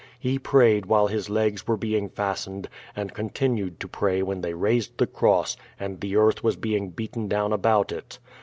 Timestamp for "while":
0.87-1.05